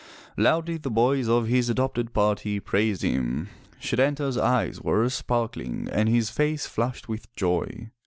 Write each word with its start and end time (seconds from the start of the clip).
Loudly 0.35 0.77
the 0.77 0.89
boys 0.89 1.29
of 1.29 1.45
his 1.45 1.69
adopted 1.69 2.11
party 2.11 2.59
praised 2.59 3.03
him. 3.03 3.49
Setanta*s 3.79 4.35
eyes 4.35 4.81
were 4.81 5.07
sparkling 5.09 5.87
and 5.91 6.09
his 6.09 6.31
face 6.31 6.65
flushed 6.65 7.07
with 7.07 7.31
joy. 7.35 7.91